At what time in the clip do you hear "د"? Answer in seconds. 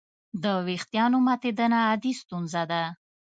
0.43-0.43